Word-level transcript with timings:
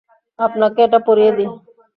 আপনাকে 0.39 0.79
এটা 0.83 0.99
পরিয়ে 1.07 1.31
দিই। 1.37 1.49